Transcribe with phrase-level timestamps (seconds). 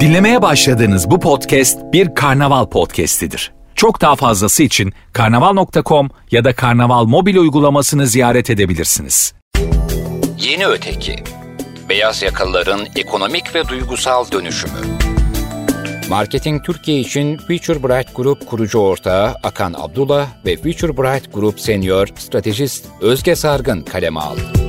[0.00, 3.52] Dinlemeye başladığınız bu podcast bir karnaval podcastidir.
[3.74, 9.34] Çok daha fazlası için karnaval.com ya da karnaval mobil uygulamasını ziyaret edebilirsiniz.
[10.38, 11.16] Yeni Öteki
[11.88, 14.72] Beyaz Yakalıların Ekonomik ve Duygusal Dönüşümü
[16.10, 22.06] Marketing Türkiye için Future Bright Group kurucu ortağı Akan Abdullah ve Future Bright Group Senior
[22.16, 24.63] Stratejist Özge Sargın kaleme aldı.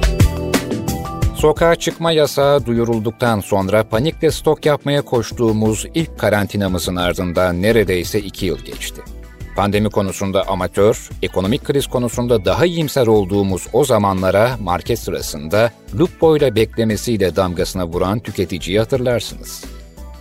[1.46, 8.58] Sokağa çıkma yasağı duyurulduktan sonra panikle stok yapmaya koştuğumuz ilk karantinamızın ardından neredeyse iki yıl
[8.60, 9.02] geçti.
[9.56, 16.56] Pandemi konusunda amatör, ekonomik kriz konusunda daha iyimser olduğumuz o zamanlara market sırasında Lupo ile
[16.56, 19.66] beklemesiyle damgasına vuran tüketiciyi hatırlarsınız.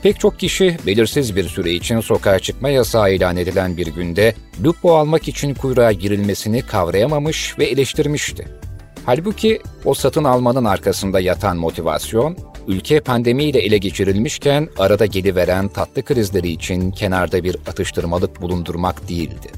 [0.02, 4.34] Pek çok kişi belirsiz bir süre için sokağa çıkma yasağı ilan edilen bir günde
[4.64, 8.63] Lupo almak için kuyruğa girilmesini kavrayamamış ve eleştirmişti.
[9.06, 12.36] Halbuki o satın almanın arkasında yatan motivasyon,
[12.68, 19.48] ülke pandemiyle ele geçirilmişken arada geliveren tatlı krizleri için kenarda bir atıştırmalık bulundurmak değildi.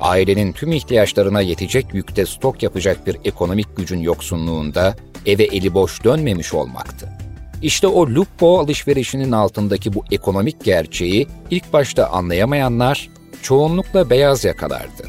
[0.00, 4.96] Ailenin tüm ihtiyaçlarına yetecek yükte stok yapacak bir ekonomik gücün yoksunluğunda
[5.26, 7.08] eve eli boş dönmemiş olmaktı.
[7.62, 13.08] İşte o Lupo alışverişinin altındaki bu ekonomik gerçeği ilk başta anlayamayanlar
[13.42, 15.08] çoğunlukla beyaz yakalardı.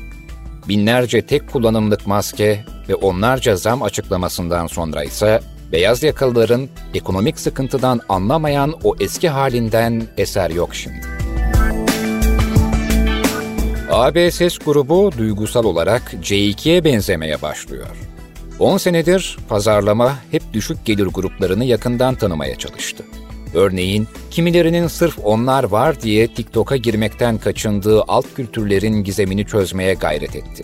[0.67, 5.39] Binlerce tek kullanımlık maske ve onlarca zam açıklamasından sonra ise
[5.71, 11.01] beyaz yakalıların ekonomik sıkıntıdan anlamayan o eski halinden eser yok şimdi.
[13.91, 17.87] AB ses grubu duygusal olarak C2'ye benzemeye başlıyor.
[18.59, 23.03] 10 senedir pazarlama hep düşük gelir gruplarını yakından tanımaya çalıştı.
[23.53, 30.63] Örneğin kimilerinin sırf onlar var diye TikTok'a girmekten kaçındığı alt kültürlerin gizemini çözmeye gayret etti.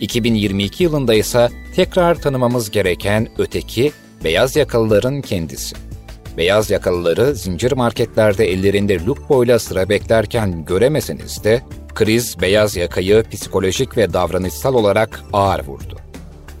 [0.00, 3.92] 2022 yılında ise tekrar tanımamız gereken öteki
[4.24, 5.76] beyaz yakalıların kendisi.
[6.36, 11.62] Beyaz yakalıları zincir marketlerde ellerinde Lupo sıra beklerken göremeseniz de
[11.94, 15.98] kriz beyaz yakayı psikolojik ve davranışsal olarak ağır vurdu.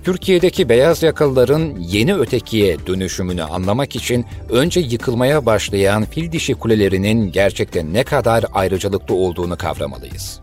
[0.04, 7.94] Türkiye'deki beyaz yakalıların yeni ötekiye dönüşümünü anlamak için önce yıkılmaya başlayan fil dişi kulelerinin gerçekten
[7.94, 10.40] ne kadar ayrıcalıklı olduğunu kavramalıyız.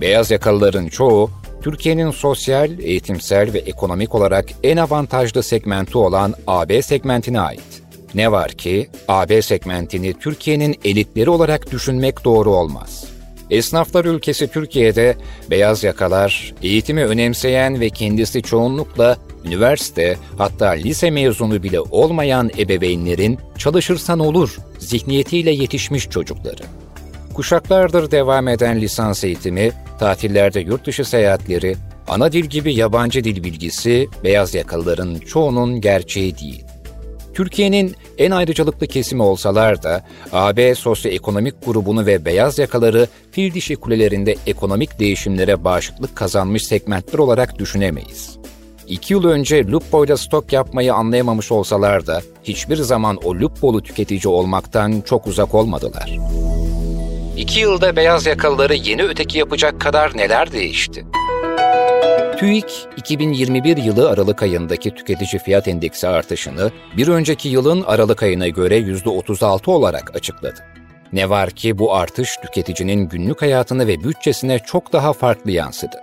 [0.00, 1.30] Beyaz yakalıların çoğu
[1.62, 7.82] Türkiye'nin sosyal, eğitimsel ve ekonomik olarak en avantajlı segmenti olan AB segmentine ait.
[8.14, 13.04] Ne var ki AB segmentini Türkiye'nin elitleri olarak düşünmek doğru olmaz.
[13.50, 15.16] Esnaflar ülkesi Türkiye'de
[15.50, 24.18] beyaz yakalar, eğitimi önemseyen ve kendisi çoğunlukla üniversite hatta lise mezunu bile olmayan ebeveynlerin çalışırsan
[24.18, 26.62] olur zihniyetiyle yetişmiş çocukları.
[27.34, 29.72] Kuşaklardır devam eden lisans eğitimi,
[30.02, 31.76] tatillerde yurt dışı seyahatleri,
[32.08, 36.64] ana dil gibi yabancı dil bilgisi beyaz yakalıların çoğunun gerçeği değil.
[37.34, 44.36] Türkiye'nin en ayrıcalıklı kesimi olsalar da AB sosyoekonomik grubunu ve beyaz yakaları fil dişi kulelerinde
[44.46, 48.38] ekonomik değişimlere bağışıklık kazanmış segmentler olarak düşünemeyiz.
[48.88, 55.00] İki yıl önce Lupo'yla stok yapmayı anlayamamış olsalar da hiçbir zaman o Lupo'lu tüketici olmaktan
[55.00, 56.18] çok uzak olmadılar.
[57.36, 61.06] İki yılda beyaz yakalıları yeni öteki yapacak kadar neler değişti?
[62.38, 68.78] TÜİK, 2021 yılı Aralık ayındaki tüketici fiyat endeksi artışını bir önceki yılın Aralık ayına göre
[68.78, 70.60] %36 olarak açıkladı.
[71.12, 75.96] Ne var ki bu artış tüketicinin günlük hayatını ve bütçesine çok daha farklı yansıdı.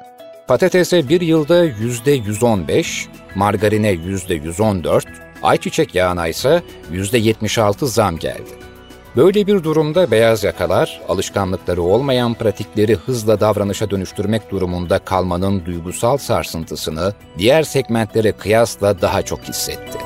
[0.48, 5.04] Patatese bir yılda %115, margarine %114,
[5.44, 8.69] ayçiçek yağına ise %76 zam geldi.
[9.16, 17.14] Böyle bir durumda beyaz yakalar, alışkanlıkları olmayan pratikleri hızla davranışa dönüştürmek durumunda kalmanın duygusal sarsıntısını
[17.38, 19.98] diğer segmentlere kıyasla daha çok hissetti.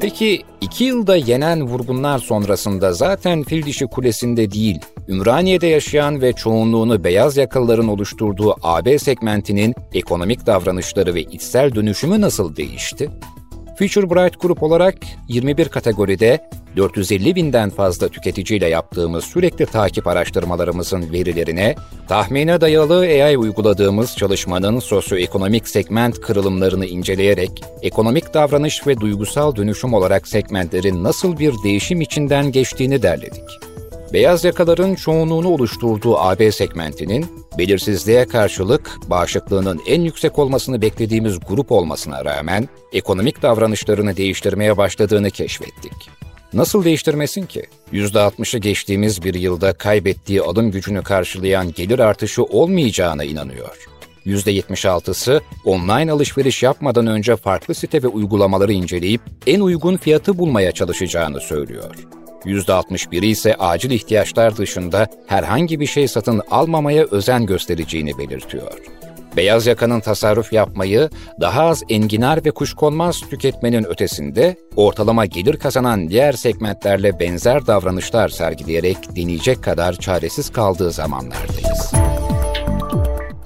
[0.00, 7.04] Peki iki yılda yenen vurgunlar sonrasında zaten fil dişi kulesinde değil, Ümraniye'de yaşayan ve çoğunluğunu
[7.04, 13.10] beyaz yakalıların oluşturduğu AB segmentinin ekonomik davranışları ve içsel dönüşümü nasıl değişti?
[13.78, 14.94] Future Bright Group olarak
[15.28, 16.40] 21 kategoride
[16.76, 21.74] 450 binden fazla tüketiciyle yaptığımız sürekli takip araştırmalarımızın verilerine,
[22.08, 30.28] tahmine dayalı AI uyguladığımız çalışmanın sosyoekonomik segment kırılımlarını inceleyerek, ekonomik davranış ve duygusal dönüşüm olarak
[30.28, 33.71] segmentlerin nasıl bir değişim içinden geçtiğini derledik.
[34.12, 37.26] Beyaz yakaların çoğunluğunu oluşturduğu AB segmentinin,
[37.58, 45.92] belirsizliğe karşılık bağışıklığının en yüksek olmasını beklediğimiz grup olmasına rağmen ekonomik davranışlarını değiştirmeye başladığını keşfettik.
[46.52, 47.62] Nasıl değiştirmesin ki?
[47.92, 53.88] %60'ı geçtiğimiz bir yılda kaybettiği alım gücünü karşılayan gelir artışı olmayacağına inanıyor.
[54.26, 61.40] %76'sı online alışveriş yapmadan önce farklı site ve uygulamaları inceleyip en uygun fiyatı bulmaya çalışacağını
[61.40, 62.21] söylüyor.
[62.44, 68.72] %61'i ise acil ihtiyaçlar dışında herhangi bir şey satın almamaya özen göstereceğini belirtiyor.
[69.36, 71.10] Beyaz yakanın tasarruf yapmayı,
[71.40, 79.16] daha az enginar ve kuşkonmaz tüketmenin ötesinde ortalama gelir kazanan diğer segmentlerle benzer davranışlar sergileyerek
[79.16, 82.11] deneyecek kadar çaresiz kaldığı zamanlardayız.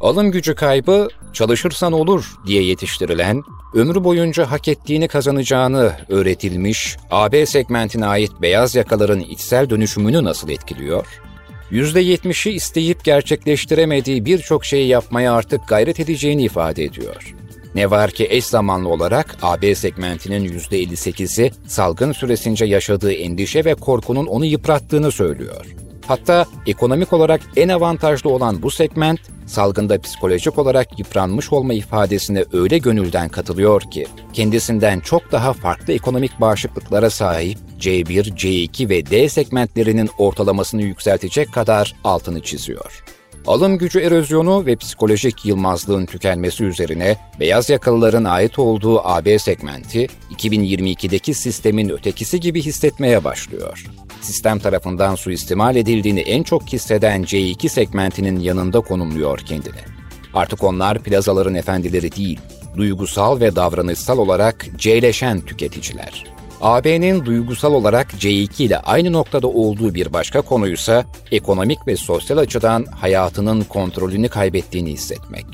[0.06, 3.42] Alım gücü kaybı çalışırsan olur diye yetiştirilen,
[3.74, 11.06] ömrü boyunca hak ettiğini kazanacağını öğretilmiş AB segmentine ait beyaz yakaların içsel dönüşümünü nasıl etkiliyor?
[11.70, 17.34] %70'i isteyip gerçekleştiremediği birçok şeyi yapmaya artık gayret edeceğini ifade ediyor.
[17.74, 24.26] Ne var ki eş zamanlı olarak AB segmentinin %58'i salgın süresince yaşadığı endişe ve korkunun
[24.26, 25.85] onu yıprattığını söylüyor.
[26.08, 32.78] Hatta ekonomik olarak en avantajlı olan bu segment, salgında psikolojik olarak yıpranmış olma ifadesine öyle
[32.78, 40.10] gönülden katılıyor ki, kendisinden çok daha farklı ekonomik bağışıklıklara sahip C1, C2 ve D segmentlerinin
[40.18, 43.04] ortalamasını yükseltecek kadar altını çiziyor.
[43.46, 51.34] Alım gücü erozyonu ve psikolojik yılmazlığın tükenmesi üzerine beyaz yakalıların ait olduğu AB segmenti 2022'deki
[51.34, 53.84] sistemin ötekisi gibi hissetmeye başlıyor.
[54.20, 59.80] Sistem tarafından suistimal edildiğini en çok hisseden C2 segmentinin yanında konumluyor kendini.
[60.34, 62.40] Artık onlar plazaların efendileri değil,
[62.76, 66.24] duygusal ve davranışsal olarak C'leşen tüketiciler.
[66.60, 72.84] AB'nin duygusal olarak C2 ile aynı noktada olduğu bir başka konuysa ekonomik ve sosyal açıdan
[72.84, 75.46] hayatının kontrolünü kaybettiğini hissetmek.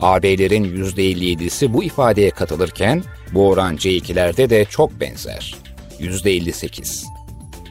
[0.00, 3.04] AB'lerin %57'si bu ifadeye katılırken
[3.34, 5.54] bu oran C2'lerde de çok benzer.
[6.00, 7.04] %58.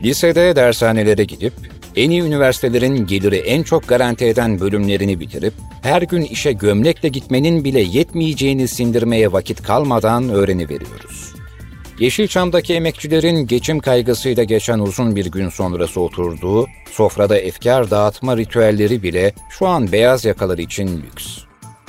[0.04, 1.54] Lisede dershanelere gidip
[1.96, 7.64] en iyi üniversitelerin geliri en çok garanti eden bölümlerini bitirip her gün işe gömlekle gitmenin
[7.64, 11.36] bile yetmeyeceğini sindirmeye vakit kalmadan öğreniveriyoruz.
[12.00, 19.34] Yeşilçam'daki emekçilerin geçim kaygısıyla geçen uzun bir gün sonrası oturduğu, sofrada efkar dağıtma ritüelleri bile
[19.50, 21.38] şu an beyaz yakalar için lüks.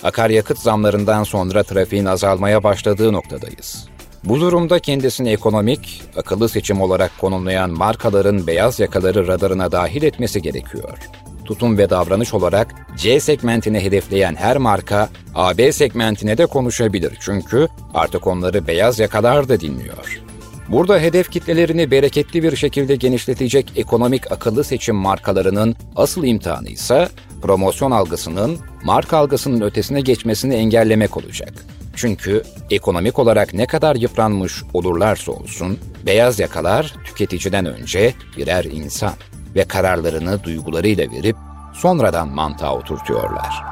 [0.03, 3.89] Akaryakıt zamlarından sonra trafiğin azalmaya başladığı noktadayız.
[4.29, 10.99] Bu durumda kendisini ekonomik, akıllı seçim olarak konumlayan markaların beyaz yakaları radarına dahil etmesi gerekiyor
[11.47, 18.27] tutum ve davranış olarak C segmentini hedefleyen her marka AB segmentine de konuşabilir çünkü artık
[18.27, 20.23] onları beyaz yakalar da dinliyor.
[20.69, 27.09] Burada hedef kitlelerini bereketli bir şekilde genişletecek ekonomik akıllı seçim markalarının asıl imtihanı ise
[27.43, 31.53] promosyon algısının marka algısının ötesine geçmesini engellemek olacak.
[31.97, 39.15] Çünkü ekonomik olarak ne kadar yıpranmış olurlarsa olsun, beyaz yakalar tüketiciden önce birer insan
[39.55, 41.37] ve kararlarını duygularıyla verip
[41.75, 43.63] sonradan mantığa oturtuyorlar.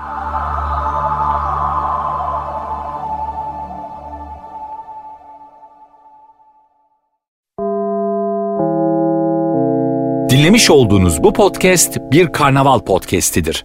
[10.30, 13.64] Dinlemiş olduğunuz bu podcast bir karnaval podcastidir.